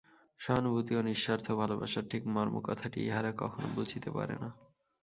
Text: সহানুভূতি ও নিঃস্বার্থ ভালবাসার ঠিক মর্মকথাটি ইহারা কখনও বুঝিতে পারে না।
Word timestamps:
সহানুভূতি 0.39 0.93
ও 0.95 1.01
নিঃস্বার্থ 1.01 1.47
ভালবাসার 1.51 2.05
ঠিক 2.11 2.23
মর্মকথাটি 2.27 2.99
ইহারা 3.01 3.31
কখনও 3.37 3.73
বুঝিতে 3.75 4.09
পারে 4.11 4.35
না। 4.35 4.49